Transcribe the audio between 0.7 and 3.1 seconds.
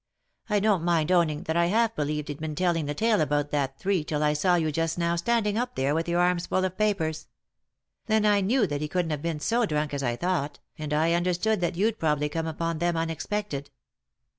mind owning that I half believed he'd been telling the